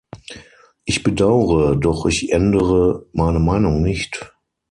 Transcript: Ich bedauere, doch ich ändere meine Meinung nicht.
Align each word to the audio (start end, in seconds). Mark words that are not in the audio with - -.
Ich 0.83 1.03
bedauere, 1.03 1.77
doch 1.77 2.07
ich 2.07 2.31
ändere 2.31 3.05
meine 3.13 3.37
Meinung 3.39 3.83
nicht. 3.83 4.33